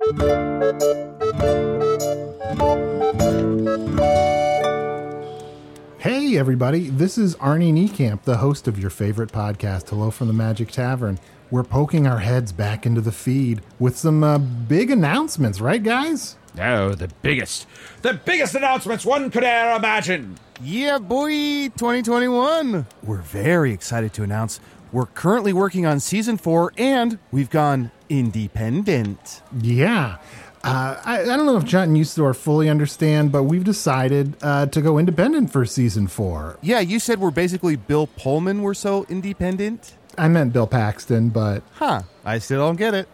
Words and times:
Hey, 0.00 0.06
everybody, 6.38 6.88
this 6.88 7.18
is 7.18 7.34
Arnie 7.34 7.72
Niekamp, 7.72 8.22
the 8.22 8.36
host 8.36 8.68
of 8.68 8.78
your 8.78 8.90
favorite 8.90 9.32
podcast, 9.32 9.88
Hello 9.88 10.12
from 10.12 10.28
the 10.28 10.32
Magic 10.32 10.70
Tavern. 10.70 11.18
We're 11.50 11.64
poking 11.64 12.06
our 12.06 12.20
heads 12.20 12.52
back 12.52 12.86
into 12.86 13.00
the 13.00 13.10
feed 13.10 13.60
with 13.80 13.96
some 13.98 14.22
uh, 14.22 14.38
big 14.38 14.92
announcements, 14.92 15.60
right, 15.60 15.82
guys? 15.82 16.36
Oh, 16.60 16.94
the 16.94 17.08
biggest, 17.22 17.66
the 18.02 18.14
biggest 18.14 18.54
announcements 18.54 19.04
one 19.04 19.32
could 19.32 19.42
ever 19.42 19.78
imagine. 19.78 20.38
Yeah, 20.62 20.98
boy, 20.98 21.30
2021. 21.70 22.86
We're 23.02 23.16
very 23.16 23.72
excited 23.72 24.12
to 24.12 24.22
announce 24.22 24.60
we're 24.92 25.06
currently 25.06 25.52
working 25.52 25.86
on 25.86 25.98
season 26.00 26.36
four 26.36 26.72
and 26.78 27.18
we've 27.30 27.50
gone 27.50 27.90
independent. 28.08 29.42
Yeah. 29.60 30.18
Uh, 30.64 31.00
I, 31.04 31.22
I 31.22 31.24
don't 31.24 31.46
know 31.46 31.56
if 31.56 31.64
Chunt 31.66 31.88
and 31.88 31.96
Usidore 31.96 32.34
fully 32.34 32.68
understand, 32.68 33.30
but 33.30 33.44
we've 33.44 33.64
decided 33.64 34.36
uh, 34.42 34.66
to 34.66 34.82
go 34.82 34.98
independent 34.98 35.52
for 35.52 35.64
season 35.64 36.08
four. 36.08 36.58
Yeah, 36.62 36.80
you 36.80 36.98
said 36.98 37.20
we're 37.20 37.30
basically 37.30 37.76
Bill 37.76 38.06
Pullman, 38.08 38.62
we're 38.62 38.74
so 38.74 39.06
independent. 39.08 39.94
I 40.16 40.26
meant 40.28 40.52
Bill 40.52 40.66
Paxton, 40.66 41.28
but 41.28 41.62
Huh, 41.74 42.02
I 42.24 42.38
still 42.38 42.58
don't 42.66 42.76
get 42.76 42.92
it. 42.94 43.08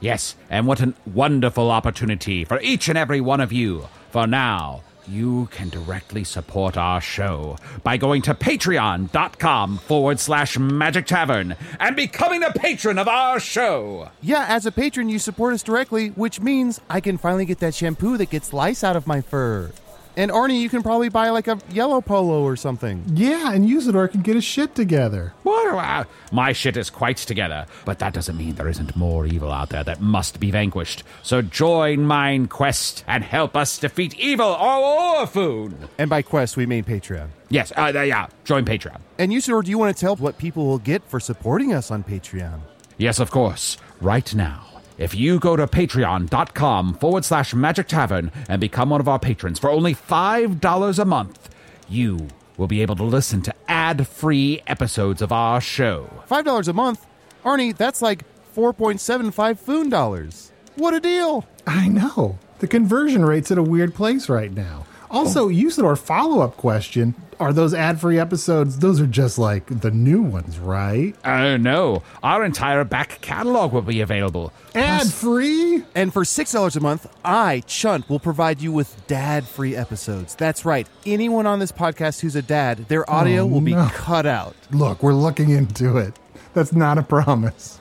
Yes, 0.00 0.34
and 0.48 0.66
what 0.66 0.80
a 0.80 0.94
wonderful 1.06 1.70
opportunity 1.70 2.44
for 2.46 2.58
each 2.60 2.88
and 2.88 2.96
every 2.96 3.20
one 3.20 3.40
of 3.40 3.52
you. 3.52 3.86
For 4.10 4.26
now, 4.26 4.82
you 5.08 5.48
can 5.50 5.68
directly 5.68 6.24
support 6.24 6.76
our 6.76 7.00
show 7.00 7.56
by 7.82 7.96
going 7.96 8.22
to 8.22 8.34
patreon.com 8.34 9.78
forward 9.78 10.20
slash 10.20 10.58
magic 10.58 11.06
tavern 11.06 11.56
and 11.78 11.96
becoming 11.96 12.42
a 12.42 12.52
patron 12.52 12.98
of 12.98 13.08
our 13.08 13.40
show. 13.40 14.10
Yeah, 14.22 14.46
as 14.48 14.66
a 14.66 14.72
patron, 14.72 15.08
you 15.08 15.18
support 15.18 15.54
us 15.54 15.62
directly, 15.62 16.08
which 16.10 16.40
means 16.40 16.80
I 16.88 17.00
can 17.00 17.18
finally 17.18 17.44
get 17.44 17.58
that 17.60 17.74
shampoo 17.74 18.16
that 18.16 18.30
gets 18.30 18.52
lice 18.52 18.84
out 18.84 18.96
of 18.96 19.06
my 19.06 19.20
fur. 19.20 19.72
And 20.16 20.30
Arnie, 20.30 20.60
you 20.60 20.68
can 20.68 20.82
probably 20.82 21.08
buy 21.08 21.30
like 21.30 21.46
a 21.48 21.58
yellow 21.70 22.00
polo 22.00 22.42
or 22.42 22.56
something. 22.56 23.04
yeah, 23.14 23.52
and 23.52 23.68
Usidore 23.68 24.10
can 24.10 24.22
get 24.22 24.34
his 24.34 24.44
shit 24.44 24.74
together. 24.74 25.32
What? 25.44 25.74
Uh, 25.74 26.04
My 26.32 26.52
shit 26.52 26.76
is 26.76 26.90
quite 26.90 27.16
together, 27.18 27.66
but 27.84 27.98
that 28.00 28.12
doesn't 28.12 28.36
mean 28.36 28.54
there 28.56 28.68
isn't 28.68 28.96
more 28.96 29.24
evil 29.26 29.52
out 29.52 29.68
there 29.70 29.84
that 29.84 30.00
must 30.00 30.40
be 30.40 30.50
vanquished. 30.50 31.04
So 31.22 31.42
join 31.42 32.04
mine 32.06 32.48
quest 32.48 33.04
and 33.06 33.22
help 33.24 33.56
us 33.56 33.78
defeat 33.78 34.18
evil 34.18 34.48
or 34.48 35.20
Orphoon. 35.26 35.88
And 35.98 36.10
by 36.10 36.22
quest, 36.22 36.56
we 36.56 36.66
mean 36.66 36.84
Patreon. 36.84 37.28
Yes, 37.48 37.72
uh, 37.76 37.92
yeah, 37.94 38.26
join 38.44 38.64
Patreon. 38.64 39.00
And 39.18 39.32
Usidore, 39.32 39.62
do 39.64 39.70
you 39.70 39.78
want 39.78 39.96
to 39.96 40.00
tell 40.00 40.16
what 40.16 40.38
people 40.38 40.66
will 40.66 40.78
get 40.78 41.02
for 41.04 41.20
supporting 41.20 41.72
us 41.72 41.90
on 41.90 42.02
Patreon? 42.04 42.60
Yes, 42.98 43.18
of 43.20 43.30
course. 43.30 43.76
Right 44.00 44.34
now. 44.34 44.66
If 45.00 45.14
you 45.14 45.38
go 45.38 45.56
to 45.56 45.66
patreon.com 45.66 46.92
forward 46.92 47.24
slash 47.24 47.54
magic 47.54 47.88
tavern 47.88 48.30
and 48.50 48.60
become 48.60 48.90
one 48.90 49.00
of 49.00 49.08
our 49.08 49.18
patrons 49.18 49.58
for 49.58 49.70
only 49.70 49.94
$5 49.94 50.98
a 50.98 51.04
month, 51.06 51.48
you 51.88 52.28
will 52.58 52.66
be 52.66 52.82
able 52.82 52.96
to 52.96 53.02
listen 53.04 53.40
to 53.42 53.54
ad 53.66 54.06
free 54.06 54.60
episodes 54.66 55.22
of 55.22 55.32
our 55.32 55.58
show. 55.58 56.10
$5 56.30 56.68
a 56.68 56.72
month? 56.74 57.06
Arnie, 57.46 57.74
that's 57.74 58.02
like 58.02 58.26
4.75 58.54 59.58
Foon 59.58 59.88
dollars. 59.88 60.52
What 60.76 60.92
a 60.92 61.00
deal! 61.00 61.46
I 61.66 61.88
know. 61.88 62.38
The 62.58 62.68
conversion 62.68 63.24
rate's 63.24 63.50
at 63.50 63.56
a 63.56 63.62
weird 63.62 63.94
place 63.94 64.28
right 64.28 64.52
now. 64.52 64.84
Also, 65.10 65.48
Usidore 65.48 65.98
follow 65.98 66.40
up 66.40 66.56
question 66.56 67.14
are 67.40 67.52
those 67.54 67.72
ad 67.72 67.98
free 67.98 68.18
episodes? 68.18 68.78
Those 68.80 69.00
are 69.00 69.06
just 69.06 69.38
like 69.38 69.64
the 69.80 69.90
new 69.90 70.20
ones, 70.20 70.58
right? 70.58 71.14
Uh, 71.24 71.56
no, 71.56 72.02
our 72.22 72.44
entire 72.44 72.84
back 72.84 73.18
catalog 73.22 73.72
will 73.72 73.80
be 73.80 74.02
available. 74.02 74.52
Ad 74.74 75.10
free? 75.10 75.82
And 75.94 76.12
for 76.12 76.22
$6 76.24 76.76
a 76.76 76.80
month, 76.80 77.06
I, 77.24 77.62
Chunt, 77.66 78.10
will 78.10 78.20
provide 78.20 78.60
you 78.60 78.72
with 78.72 79.06
dad 79.06 79.48
free 79.48 79.74
episodes. 79.74 80.34
That's 80.34 80.66
right. 80.66 80.86
Anyone 81.06 81.46
on 81.46 81.60
this 81.60 81.72
podcast 81.72 82.20
who's 82.20 82.36
a 82.36 82.42
dad, 82.42 82.86
their 82.88 83.08
audio 83.10 83.44
Oh, 83.44 83.46
will 83.46 83.62
be 83.62 83.74
no. 83.74 83.88
cut 83.94 84.26
out. 84.26 84.54
Look, 84.70 85.02
we're 85.02 85.14
looking 85.14 85.48
into 85.48 85.96
it. 85.96 86.12
That's 86.52 86.74
not 86.74 86.98
a 86.98 87.02
promise. 87.02 87.80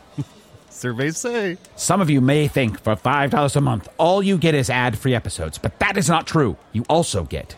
Surveys 0.80 1.18
say. 1.18 1.58
Some 1.76 2.00
of 2.00 2.10
you 2.10 2.22
may 2.22 2.48
think 2.48 2.80
for 2.80 2.96
$5 2.96 3.56
a 3.56 3.62
month, 3.62 3.90
all 3.98 4.24
you 4.24 4.38
get 4.38 4.56
is 4.56 4.70
ad 4.70 4.98
free 4.98 5.14
episodes, 5.14 5.58
but 5.58 5.78
that 5.80 5.98
is 5.98 6.08
not 6.08 6.26
true. 6.26 6.56
You 6.72 6.86
also 6.88 7.26
get 7.26 7.54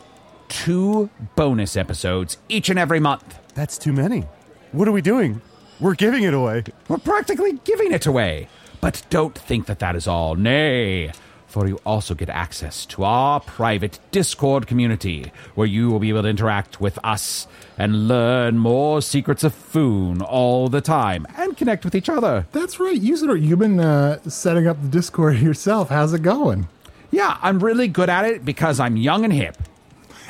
two 0.50 1.08
bonus 1.36 1.78
episodes 1.78 2.38
each 2.50 2.70
and 2.70 2.80
every 2.80 3.00
month. 3.00 3.38
That's 3.54 3.78
too 3.78 3.94
many. 3.94 4.26
What 4.72 4.88
are 4.88 4.92
we 4.92 5.04
doing? 5.04 5.40
We're 5.80 5.94
giving 5.94 6.24
it 6.24 6.34
away. 6.34 6.64
We're 6.88 6.98
practically 6.98 7.60
giving 7.64 7.92
it 7.92 8.08
away. 8.08 8.48
But 8.82 9.04
don't 9.12 9.38
think 9.38 9.68
that 9.68 9.78
that 9.78 9.96
is 9.96 10.08
all. 10.08 10.34
Nay, 10.36 11.12
for 11.52 11.68
you 11.68 11.80
also 11.86 12.16
get 12.16 12.30
access 12.30 12.86
to 12.86 13.04
our 13.04 13.42
private 13.42 14.00
Discord 14.12 14.68
community, 14.68 15.32
where 15.54 15.68
you 15.68 15.90
will 15.90 16.00
be 16.00 16.10
able 16.10 16.24
to 16.24 16.30
interact 16.30 16.80
with 16.80 16.98
us 17.04 17.46
and 17.78 18.08
learn 18.08 18.58
more 18.58 19.02
secrets 19.02 19.44
of 19.44 19.54
Foon 19.54 20.22
all 20.22 20.70
the 20.70 20.82
time 20.82 21.28
and 21.38 21.58
connect 21.58 21.84
with 21.84 21.94
each 21.94 22.08
other. 22.08 22.48
That's 22.54 22.80
right. 22.80 23.00
Usidore, 23.00 23.42
you've 23.42 23.60
been 23.60 23.80
uh, 23.80 24.22
setting 24.30 24.66
up 24.66 24.82
the 24.82 24.88
Discord 24.88 25.40
yourself. 25.40 25.90
How's 25.90 26.14
it 26.14 26.22
going? 26.22 26.68
Yeah, 27.12 27.38
I'm 27.42 27.62
really 27.62 27.90
good 27.90 28.10
at 28.10 28.24
it 28.24 28.46
because 28.46 28.80
I'm 28.80 28.96
young 28.96 29.26
and 29.26 29.34
hip. 29.34 29.58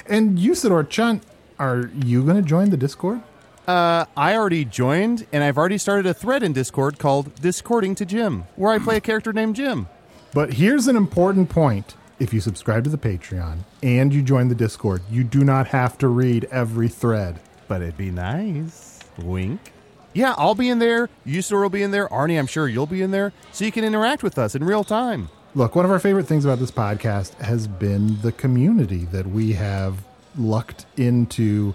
And 0.07 0.39
Usidore 0.39 0.89
Chunt, 0.89 1.23
are 1.59 1.91
you 2.03 2.23
going 2.23 2.38
to 2.38 2.41
join 2.41 2.71
the 2.71 2.77
Discord? 2.77 3.21
Uh, 3.68 4.06
I 4.18 4.35
already 4.35 4.65
joined, 4.65 5.27
and 5.31 5.44
I've 5.44 5.57
already 5.57 5.77
started 5.77 6.07
a 6.07 6.15
thread 6.15 6.41
in 6.41 6.51
Discord 6.51 6.97
called 6.97 7.35
Discording 7.35 7.94
to 7.95 8.06
Jim, 8.06 8.45
where 8.56 8.71
I 8.73 8.79
play 8.79 8.97
a 8.97 9.01
character 9.01 9.31
named 9.31 9.56
Jim. 9.56 9.88
But 10.33 10.54
here's 10.54 10.88
an 10.88 10.95
important 10.95 11.50
point. 11.50 11.95
If 12.18 12.33
you 12.33 12.39
subscribe 12.39 12.83
to 12.86 12.89
the 12.89 12.98
Patreon 12.98 13.60
and 13.83 14.13
you 14.13 14.22
join 14.22 14.48
the 14.48 14.56
Discord, 14.56 15.01
you 15.10 15.24
do 15.24 15.44
not 15.44 15.68
have 15.68 15.98
to 15.98 16.07
read 16.07 16.45
every 16.51 16.88
thread. 16.88 17.39
But 17.68 17.81
it'd 17.81 17.98
be 17.98 18.12
nice. 18.12 19.00
Wink. 19.18 19.74
Yeah, 20.13 20.36
I'll 20.38 20.56
be 20.56 20.69
in 20.69 20.80
there. 20.80 21.10
Usidore 21.25 21.63
will 21.63 21.69
be 21.69 21.83
in 21.83 21.92
there. 21.92 22.07
Arnie, 22.10 22.38
I'm 22.38 22.48
sure 22.48 22.68
you'll 22.68 22.86
be 22.86 23.01
in 23.01 23.12
there, 23.12 23.33
so 23.51 23.66
you 23.66 23.72
can 23.72 23.83
interact 23.83 24.24
with 24.24 24.38
us 24.38 24.56
in 24.56 24.63
real 24.63 24.83
time. 24.83 25.30
Look, 25.56 25.75
one 25.75 25.83
of 25.83 25.92
our 25.92 26.00
favorite 26.00 26.28
things 26.28 26.45
about 26.45 26.60
this 26.60 26.72
podcast 26.72 27.33
has 27.42 27.68
been 27.68 28.22
the 28.22 28.31
community 28.31 29.06
that 29.06 29.28
we 29.28 29.54
have 29.54 30.04
lucked 30.38 30.86
into 30.95 31.74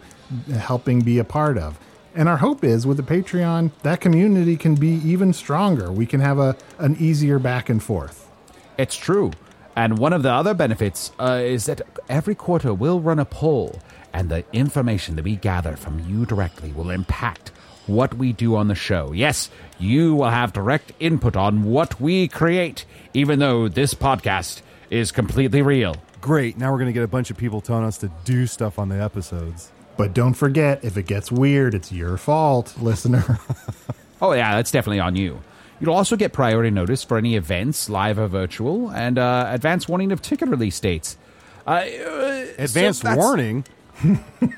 helping 0.55 1.01
be 1.01 1.19
a 1.19 1.25
part 1.25 1.59
of. 1.59 1.79
And 2.15 2.29
our 2.29 2.39
hope 2.39 2.65
is 2.65 2.87
with 2.87 2.97
the 2.97 3.03
Patreon, 3.03 3.73
that 3.83 4.01
community 4.01 4.57
can 4.57 4.75
be 4.77 5.01
even 5.05 5.35
stronger. 5.35 5.93
We 5.93 6.07
can 6.07 6.21
have 6.21 6.39
a 6.39 6.57
an 6.79 6.97
easier 6.99 7.39
back 7.39 7.69
and 7.69 7.83
forth. 7.83 8.31
It's 8.79 8.97
true. 8.97 9.33
And 9.75 9.99
one 9.99 10.13
of 10.13 10.23
the 10.23 10.33
other 10.33 10.55
benefits 10.55 11.13
uh, 11.19 11.41
is 11.43 11.67
that 11.67 11.83
every 12.09 12.35
quarter 12.35 12.73
we'll 12.73 13.01
run 13.01 13.19
a 13.19 13.25
poll, 13.25 13.81
and 14.13 14.31
the 14.31 14.45
information 14.53 15.17
that 15.17 15.25
we 15.25 15.37
gather 15.37 15.77
from 15.77 16.01
you 16.09 16.25
directly 16.25 16.73
will 16.73 16.91
impact 16.91 17.51
what 17.87 18.15
we 18.15 18.33
do 18.33 18.57
on 18.57 18.69
the 18.69 18.75
show. 18.75 19.13
Yes, 19.13 19.51
you 19.79 20.15
will 20.15 20.31
have 20.31 20.53
direct 20.53 20.93
input 20.99 21.37
on 21.37 21.65
what 21.65 22.01
we 22.01 22.27
create, 22.27 22.85
even 23.15 23.39
though 23.39 23.69
this 23.69 23.95
podcast 23.95 24.63
is 24.91 25.13
completely 25.13 25.63
real. 25.63 25.97
Great. 26.21 26.57
Now 26.57 26.73
we're 26.73 26.79
going 26.79 26.89
to 26.89 26.93
get 26.95 27.03
a 27.05 27.09
bunch 27.09 27.31
of 27.31 27.37
people 27.37 27.61
telling 27.61 27.85
us 27.85 27.99
to 27.99 28.11
do 28.25 28.47
stuff 28.47 28.79
on 28.79 28.89
the 28.89 29.01
episodes. 29.01 29.71
But 29.97 30.15
don't 30.15 30.35
forget, 30.35 30.85
if 30.85 30.97
it 30.97 31.07
gets 31.07 31.31
weird, 31.31 31.75
it's 31.75 31.93
your 31.93 32.17
fault, 32.17 32.75
listener. 32.81 33.39
Oh, 34.19 34.33
yeah, 34.33 34.55
that's 34.57 34.71
definitely 34.71 35.01
on 35.01 35.15
you. 35.15 35.43
You'll 35.81 35.95
also 35.95 36.17
get 36.17 36.33
priority 36.33 36.71
notice 36.71 37.05
for 37.05 37.19
any 37.19 37.37
events, 37.37 37.91
live 37.91 38.19
or 38.19 38.29
virtual, 38.29 38.91
and 38.91 39.19
uh, 39.19 39.47
advance 39.51 39.87
warning 39.89 40.11
of 40.13 40.23
ticket 40.23 40.49
release 40.49 40.79
dates. 40.81 41.17
Uh, 41.67 41.71
uh, 41.71 42.47
Advanced 42.59 43.03
so 43.03 43.15
warning. 43.17 43.65
Yes. 44.03 44.21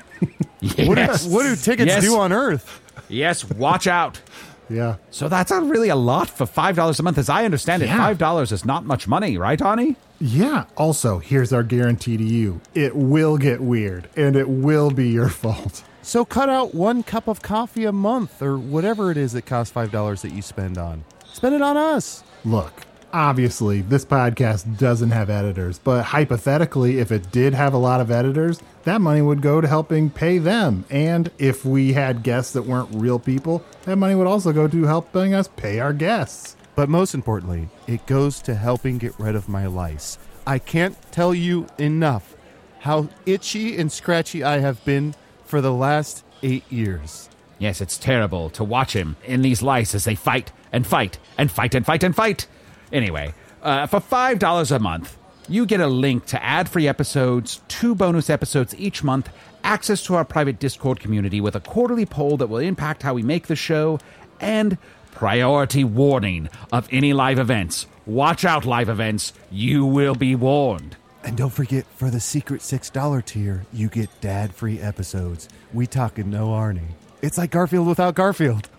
What, 0.61 0.95
do, 0.95 1.29
what 1.29 1.43
do 1.43 1.55
tickets 1.55 1.87
Yes. 1.87 2.03
do 2.03 2.17
on 2.17 2.33
Earth? 2.33 2.81
Yes, 3.07 3.45
watch 3.49 3.87
out. 3.87 4.19
yeah. 4.69 4.95
So 5.09 5.29
that's 5.29 5.51
a 5.51 5.61
really 5.61 5.87
a 5.87 5.95
lot 5.95 6.29
for 6.29 6.45
five 6.45 6.75
dollars 6.75 6.99
a 6.99 7.03
month. 7.03 7.17
As 7.17 7.29
I 7.29 7.45
understand 7.45 7.81
it, 7.81 7.87
five 7.87 8.17
dollars 8.17 8.51
is 8.51 8.65
not 8.65 8.83
much 8.85 9.07
money, 9.07 9.37
right, 9.37 9.57
Arnie? 9.57 9.95
Yeah. 10.19 10.65
Also, 10.75 11.19
here's 11.19 11.53
our 11.53 11.63
guarantee 11.63 12.17
to 12.17 12.23
you 12.23 12.59
it 12.75 12.93
will 12.95 13.37
get 13.37 13.61
weird, 13.61 14.09
and 14.17 14.35
it 14.35 14.49
will 14.49 14.91
be 14.91 15.09
your 15.09 15.29
fault. 15.43 15.83
So 16.09 16.25
cut 16.25 16.49
out 16.49 16.73
one 16.73 17.03
cup 17.03 17.27
of 17.27 17.43
coffee 17.43 17.85
a 17.85 17.91
month 17.91 18.41
or 18.41 18.57
whatever 18.57 19.11
it 19.11 19.17
is 19.17 19.33
that 19.33 19.45
costs 19.45 19.71
$5 19.71 20.21
that 20.21 20.31
you 20.31 20.41
spend 20.41 20.79
on. 20.79 21.05
Spend 21.23 21.53
it 21.53 21.61
on 21.61 21.77
us. 21.77 22.23
Look, 22.43 22.73
obviously, 23.13 23.81
this 23.81 24.05
podcast 24.05 24.79
doesn't 24.79 25.11
have 25.11 25.29
editors, 25.29 25.77
but 25.77 26.05
hypothetically, 26.05 26.97
if 26.97 27.11
it 27.11 27.31
did 27.31 27.53
have 27.53 27.75
a 27.75 27.77
lot 27.77 28.01
of 28.01 28.09
editors, 28.09 28.59
that 28.85 29.01
money 29.01 29.21
would 29.21 29.43
go 29.43 29.61
to 29.61 29.67
helping 29.67 30.09
pay 30.09 30.39
them. 30.39 30.83
And 30.89 31.29
if 31.37 31.63
we 31.63 31.93
had 31.93 32.23
guests 32.23 32.53
that 32.53 32.63
weren't 32.63 32.89
real 32.95 33.19
people, 33.19 33.63
that 33.83 33.97
money 33.97 34.15
would 34.15 34.25
also 34.25 34.51
go 34.51 34.67
to 34.67 34.85
helping 34.85 35.35
us 35.35 35.47
pay 35.47 35.79
our 35.79 35.93
guests. 35.93 36.55
But 36.75 36.89
most 36.89 37.13
importantly, 37.13 37.69
it 37.85 38.03
goes 38.07 38.41
to 38.41 38.55
helping 38.55 38.97
get 38.97 39.13
rid 39.19 39.35
of 39.35 39.47
my 39.47 39.67
lice. 39.67 40.17
I 40.47 40.57
can't 40.57 40.99
tell 41.11 41.35
you 41.35 41.67
enough 41.77 42.35
how 42.79 43.09
itchy 43.27 43.77
and 43.77 43.91
scratchy 43.91 44.43
I 44.43 44.57
have 44.57 44.83
been 44.85 45.13
for 45.49 45.61
the 45.61 45.73
last 45.73 46.23
eight 46.43 46.63
years. 46.71 47.27
Yes, 47.57 47.81
it's 47.81 47.97
terrible 47.97 48.51
to 48.51 48.63
watch 48.63 48.95
him 48.95 49.15
in 49.25 49.41
these 49.41 49.63
lice 49.63 49.95
as 49.95 50.03
they 50.03 50.13
fight 50.13 50.51
and 50.71 50.85
fight 50.85 51.17
and 51.39 51.49
fight 51.49 51.73
and 51.73 51.83
fight 51.83 52.03
and 52.03 52.15
fight. 52.15 52.45
Anyway, 52.93 53.33
uh, 53.63 53.87
for 53.87 53.99
five 53.99 54.37
dollars 54.37 54.71
a 54.71 54.77
month, 54.77 55.17
you 55.47 55.65
get 55.65 55.81
a 55.81 55.87
link 55.87 56.27
to 56.27 56.43
ad-free 56.43 56.87
episodes, 56.87 57.61
two 57.67 57.95
bonus 57.95 58.29
episodes 58.29 58.75
each 58.77 59.03
month, 59.03 59.29
access 59.63 60.03
to 60.03 60.13
our 60.13 60.23
private 60.23 60.59
Discord 60.59 60.99
community 60.99 61.41
with 61.41 61.55
a 61.55 61.59
quarterly 61.59 62.05
poll 62.05 62.37
that 62.37 62.47
will 62.47 62.59
impact 62.59 63.01
how 63.01 63.15
we 63.15 63.23
make 63.23 63.47
the 63.47 63.55
show, 63.55 63.99
and 64.39 64.77
priority 65.11 65.83
warning 65.83 66.47
of 66.71 66.87
any 66.91 67.11
live 67.11 67.39
events. 67.39 67.87
Watch 68.05 68.45
out, 68.45 68.65
live 68.65 68.87
events! 68.87 69.33
You 69.49 69.83
will 69.83 70.15
be 70.15 70.35
warned. 70.35 70.95
And 71.23 71.35
don't 71.37 71.49
forget, 71.49 71.85
for 71.95 72.09
the 72.09 72.19
secret 72.19 72.61
$6 72.61 73.25
tier, 73.25 73.65
you 73.73 73.89
get 73.89 74.09
dad 74.21 74.53
free 74.53 74.79
episodes. 74.79 75.49
We 75.73 75.85
talking 75.85 76.29
no 76.29 76.47
Arnie. 76.49 76.93
It's 77.21 77.37
like 77.37 77.51
Garfield 77.51 77.87
without 77.87 78.15
Garfield. 78.15 78.69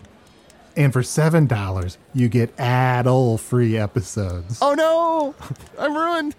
And 0.76 0.92
for 0.92 1.02
$7, 1.02 1.96
you 2.14 2.28
get 2.28 2.58
adult 2.58 3.40
free 3.40 3.76
episodes. 3.76 4.58
Oh 4.62 4.74
no! 4.74 5.34
I'm 5.78 5.94
ruined. 5.94 6.34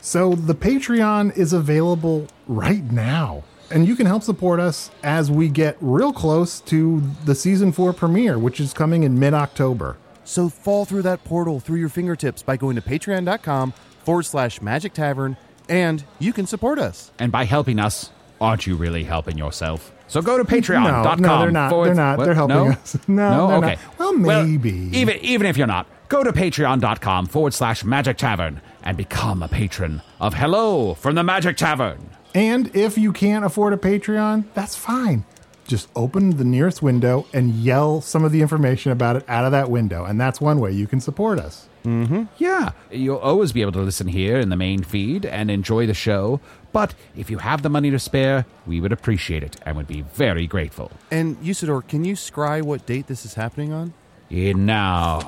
So 0.00 0.34
the 0.34 0.54
Patreon 0.54 1.36
is 1.36 1.52
available 1.52 2.26
right 2.46 2.82
now. 2.90 3.44
And 3.70 3.86
you 3.86 3.94
can 3.94 4.06
help 4.06 4.22
support 4.22 4.60
us 4.60 4.90
as 5.02 5.30
we 5.30 5.48
get 5.48 5.76
real 5.80 6.12
close 6.12 6.60
to 6.62 7.02
the 7.26 7.34
season 7.34 7.70
four 7.70 7.92
premiere, 7.92 8.38
which 8.38 8.58
is 8.58 8.72
coming 8.72 9.02
in 9.02 9.18
mid 9.18 9.34
October. 9.34 9.98
So 10.24 10.48
fall 10.48 10.84
through 10.84 11.02
that 11.02 11.24
portal 11.24 11.60
through 11.60 11.78
your 11.78 11.88
fingertips 11.88 12.42
by 12.42 12.56
going 12.56 12.76
to 12.76 12.82
patreon.com 12.82 13.74
forward 14.08 14.22
slash 14.22 14.62
magic 14.62 14.94
tavern 14.94 15.36
and 15.68 16.02
you 16.18 16.32
can 16.32 16.46
support 16.46 16.78
us. 16.78 17.12
And 17.18 17.30
by 17.30 17.44
helping 17.44 17.78
us, 17.78 18.08
aren't 18.40 18.66
you 18.66 18.74
really 18.74 19.04
helping 19.04 19.36
yourself? 19.36 19.92
So 20.06 20.22
go 20.22 20.38
to 20.38 20.44
patreon.com. 20.44 21.20
No, 21.20 21.28
no 21.28 21.40
they're 21.42 21.50
not. 21.50 21.68
Forward, 21.68 21.88
they're 21.88 21.94
not. 21.94 22.16
What? 22.16 22.24
They're 22.24 22.32
helping 22.32 22.56
no? 22.56 22.70
us. 22.70 22.96
No, 23.06 23.48
no? 23.48 23.56
okay. 23.56 23.74
Not. 23.74 23.98
Well, 23.98 24.12
maybe. 24.14 24.72
Well, 24.72 24.94
even, 24.94 25.16
even 25.18 25.46
if 25.46 25.58
you're 25.58 25.66
not, 25.66 25.86
go 26.08 26.24
to 26.24 26.32
patreon.com 26.32 27.26
forward 27.26 27.52
slash 27.52 27.84
magic 27.84 28.16
tavern 28.16 28.62
and 28.82 28.96
become 28.96 29.42
a 29.42 29.48
patron 29.48 30.00
of 30.22 30.32
Hello 30.32 30.94
from 30.94 31.14
the 31.14 31.22
Magic 31.22 31.58
Tavern. 31.58 32.08
And 32.34 32.74
if 32.74 32.96
you 32.96 33.12
can't 33.12 33.44
afford 33.44 33.74
a 33.74 33.76
Patreon, 33.76 34.44
that's 34.54 34.74
fine. 34.74 35.26
Just 35.66 35.90
open 35.94 36.38
the 36.38 36.44
nearest 36.44 36.80
window 36.80 37.26
and 37.34 37.50
yell 37.50 38.00
some 38.00 38.24
of 38.24 38.32
the 38.32 38.40
information 38.40 38.90
about 38.90 39.16
it 39.16 39.24
out 39.28 39.44
of 39.44 39.52
that 39.52 39.68
window. 39.70 40.06
And 40.06 40.18
that's 40.18 40.40
one 40.40 40.60
way 40.60 40.72
you 40.72 40.86
can 40.86 40.98
support 40.98 41.38
us. 41.38 41.67
Mm-hmm. 41.84 42.24
Yeah, 42.38 42.70
you'll 42.90 43.18
always 43.18 43.52
be 43.52 43.62
able 43.62 43.72
to 43.72 43.80
listen 43.80 44.08
here 44.08 44.38
in 44.38 44.48
the 44.48 44.56
main 44.56 44.82
feed 44.82 45.24
and 45.24 45.50
enjoy 45.50 45.86
the 45.86 45.94
show. 45.94 46.40
But 46.72 46.94
if 47.16 47.30
you 47.30 47.38
have 47.38 47.62
the 47.62 47.70
money 47.70 47.90
to 47.90 47.98
spare, 47.98 48.44
we 48.66 48.80
would 48.80 48.92
appreciate 48.92 49.42
it 49.42 49.56
and 49.64 49.76
would 49.76 49.86
be 49.86 50.02
very 50.02 50.46
grateful. 50.46 50.90
And 51.10 51.36
Usidore, 51.38 51.86
can 51.86 52.04
you 52.04 52.14
scry 52.14 52.62
what 52.62 52.84
date 52.86 53.06
this 53.06 53.24
is 53.24 53.34
happening 53.34 53.72
on? 53.72 53.94
And 54.30 54.66
now, 54.66 55.20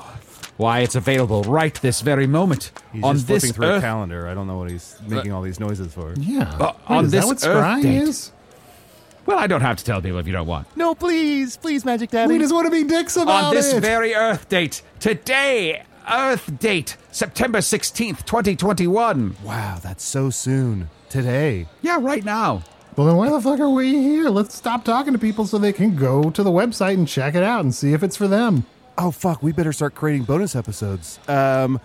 why 0.57 0.81
it's 0.81 0.93
available 0.93 1.41
right 1.43 1.73
this 1.81 2.01
very 2.01 2.27
moment 2.27 2.71
He's 2.93 3.03
on 3.03 3.15
just 3.15 3.27
this 3.27 3.41
flipping 3.43 3.55
through 3.55 3.65
earth. 3.65 3.83
a 3.83 3.85
calendar. 3.85 4.27
I 4.27 4.35
don't 4.35 4.45
know 4.45 4.57
what 4.59 4.69
he's 4.69 4.95
uh, 4.99 5.09
making 5.09 5.31
all 5.31 5.41
these 5.41 5.59
noises 5.59 5.91
for. 5.91 6.13
Yeah. 6.19 6.43
Uh, 6.59 6.73
Wait, 6.87 6.97
on 6.97 7.05
is 7.05 7.11
this 7.11 7.21
that 7.21 7.27
what 7.27 7.43
Earth 7.47 7.65
scrying 7.65 7.81
date. 7.83 8.01
is? 8.03 8.31
Well, 9.25 9.39
I 9.39 9.47
don't 9.47 9.61
have 9.61 9.77
to 9.77 9.83
tell 9.85 10.01
people 10.01 10.19
if 10.19 10.27
you 10.27 10.33
don't 10.33 10.47
want. 10.47 10.67
No, 10.77 10.93
please, 10.95 11.57
please, 11.57 11.85
Magic 11.85 12.09
Daddy. 12.11 12.33
We 12.33 12.39
just 12.39 12.53
want 12.53 12.65
to 12.65 12.71
be 12.71 12.83
dicks 12.83 13.15
about 13.17 13.29
it. 13.29 13.47
on 13.47 13.53
this 13.55 13.73
it. 13.73 13.79
very 13.81 14.13
Earth 14.13 14.49
date, 14.49 14.81
today, 14.99 15.83
Earth 16.11 16.59
date, 16.59 16.97
September 17.11 17.59
16th, 17.59 18.25
2021. 18.25 19.35
wow, 19.43 19.79
that's 19.81 20.03
so 20.03 20.29
soon. 20.29 20.89
Today. 21.09 21.67
Yeah, 21.81 21.99
right 22.01 22.23
now. 22.23 22.63
well, 22.95 23.07
then 23.07 23.15
why 23.17 23.29
the 23.29 23.39
fuck 23.41 23.59
are 23.59 23.69
we 23.69 23.91
here? 23.93 24.29
Let's 24.29 24.55
stop 24.55 24.83
talking 24.85 25.13
to 25.13 25.19
people 25.19 25.45
so 25.45 25.57
they 25.57 25.73
can 25.73 25.95
go 25.95 26.29
to 26.29 26.43
the 26.43 26.49
website 26.51 26.93
and 26.95 27.07
check 27.07 27.35
it 27.35 27.43
out 27.43 27.61
and 27.63 27.73
see 27.73 27.93
if 27.93 28.03
it's 28.03 28.15
for 28.17 28.27
them. 28.27 28.65
Oh 28.97 29.11
fuck, 29.11 29.41
we 29.41 29.51
better 29.51 29.71
start 29.73 29.95
creating 29.95 30.23
bonus 30.23 30.55
episodes. 30.55 31.19
Um 31.27 31.79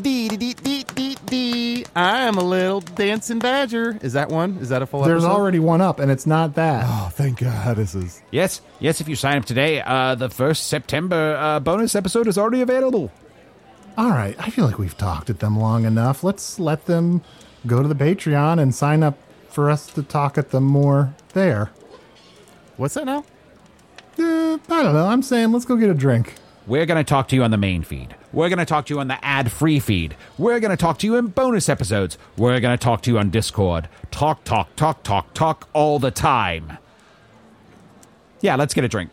dee 0.00 0.28
dee 0.28 0.36
dee 0.36 0.54
dee 0.54 0.84
dee 0.94 1.16
dee. 1.26 1.86
I'm 1.94 2.36
a 2.36 2.44
little 2.44 2.80
dancing 2.80 3.38
badger. 3.38 3.98
Is 4.02 4.12
that 4.14 4.28
one? 4.28 4.58
Is 4.60 4.68
that 4.70 4.82
a 4.82 4.86
full 4.86 5.02
There's 5.02 5.22
episode? 5.22 5.28
There's 5.28 5.38
already 5.38 5.58
one 5.60 5.80
up, 5.80 5.98
and 6.00 6.10
it's 6.10 6.26
not 6.26 6.54
that. 6.54 6.84
Oh, 6.86 7.10
thank 7.12 7.38
God 7.40 7.76
this 7.76 7.94
is. 7.94 8.22
Yes, 8.30 8.60
yes, 8.80 9.00
if 9.00 9.08
you 9.08 9.16
sign 9.16 9.38
up 9.38 9.44
today, 9.44 9.80
uh, 9.82 10.14
the 10.14 10.30
first 10.30 10.66
September 10.68 11.36
uh, 11.36 11.60
bonus 11.60 11.94
episode 11.94 12.26
is 12.26 12.38
already 12.38 12.60
available. 12.60 13.10
All 13.96 14.10
right, 14.10 14.34
I 14.38 14.48
feel 14.48 14.64
like 14.64 14.78
we've 14.78 14.96
talked 14.96 15.28
at 15.28 15.40
them 15.40 15.58
long 15.58 15.84
enough. 15.84 16.24
Let's 16.24 16.58
let 16.58 16.86
them 16.86 17.20
go 17.66 17.82
to 17.82 17.88
the 17.88 17.94
Patreon 17.94 18.60
and 18.60 18.74
sign 18.74 19.02
up 19.02 19.18
for 19.50 19.70
us 19.70 19.86
to 19.88 20.02
talk 20.02 20.38
at 20.38 20.50
them 20.50 20.64
more 20.64 21.14
there. 21.34 21.70
What's 22.78 22.94
that 22.94 23.04
now? 23.04 23.24
Eh, 24.18 24.58
I 24.70 24.82
don't 24.82 24.94
know. 24.94 25.06
I'm 25.06 25.22
saying 25.22 25.52
let's 25.52 25.66
go 25.66 25.76
get 25.76 25.90
a 25.90 25.94
drink. 25.94 26.34
We're 26.66 26.86
going 26.86 27.04
to 27.04 27.08
talk 27.08 27.28
to 27.28 27.36
you 27.36 27.42
on 27.42 27.50
the 27.50 27.58
main 27.58 27.82
feed. 27.82 28.14
We're 28.32 28.48
going 28.48 28.60
to 28.60 28.64
talk 28.64 28.86
to 28.86 28.94
you 28.94 29.00
on 29.00 29.08
the 29.08 29.22
ad 29.22 29.52
free 29.52 29.78
feed. 29.78 30.16
We're 30.38 30.60
going 30.60 30.70
to 30.70 30.76
talk 30.76 30.98
to 31.00 31.06
you 31.06 31.16
in 31.16 31.26
bonus 31.26 31.68
episodes. 31.68 32.16
We're 32.36 32.60
going 32.60 32.76
to 32.76 32.82
talk 32.82 33.02
to 33.02 33.10
you 33.10 33.18
on 33.18 33.30
Discord. 33.30 33.88
Talk, 34.10 34.44
talk, 34.44 34.74
talk, 34.76 35.02
talk, 35.02 35.34
talk 35.34 35.68
all 35.74 35.98
the 35.98 36.10
time. 36.10 36.78
Yeah, 38.40 38.56
let's 38.56 38.72
get 38.72 38.84
a 38.84 38.88
drink. 38.88 39.10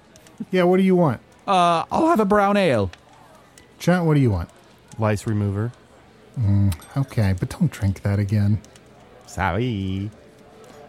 Yeah, 0.51 0.63
what 0.63 0.77
do 0.77 0.83
you 0.83 0.95
want? 0.95 1.19
Uh, 1.45 1.83
I'll 1.91 2.07
have 2.07 2.19
a 2.19 2.25
brown 2.25 2.55
ale. 2.55 2.91
Chunt, 3.79 4.05
what 4.05 4.13
do 4.13 4.21
you 4.21 4.31
want? 4.31 4.49
Lice 4.99 5.25
remover. 5.25 5.71
Mm, 6.39 6.75
okay, 6.97 7.33
but 7.39 7.49
don't 7.49 7.71
drink 7.71 8.01
that 8.03 8.19
again. 8.19 8.61
Sorry. 9.25 10.11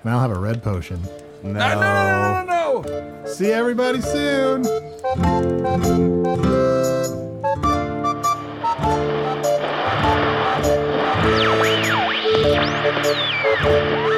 And 0.02 0.12
I'll 0.12 0.20
have 0.20 0.32
a 0.32 0.38
red 0.38 0.62
potion. 0.62 1.00
No. 1.42 1.52
No, 1.52 1.68
no, 1.68 1.80
no, 1.80 2.44
no, 2.44 2.44
no, 2.44 2.82
no. 2.82 3.26
See 3.26 3.52
everybody 3.52 4.00
soon. 4.00 4.66